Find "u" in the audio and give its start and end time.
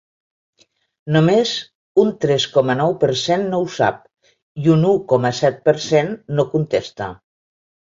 4.93-4.99